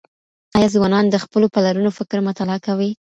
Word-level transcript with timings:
آيا 0.57 0.67
ځوانان 0.75 1.05
د 1.09 1.15
خپلو 1.23 1.45
پلرونو 1.55 1.91
فکر 1.97 2.17
مطالعه 2.27 2.59
کوي؟ 2.67 2.91